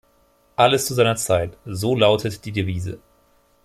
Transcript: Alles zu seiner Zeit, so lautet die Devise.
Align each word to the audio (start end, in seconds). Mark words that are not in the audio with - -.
Alles 0.55 0.87
zu 0.87 0.95
seiner 0.95 1.15
Zeit, 1.15 1.59
so 1.63 1.95
lautet 1.95 2.43
die 2.45 2.51
Devise. 2.51 2.97